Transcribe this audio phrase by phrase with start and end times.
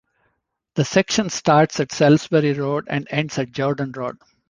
[0.73, 4.17] The section starts at Salisbury Road and ends at Jordan Road.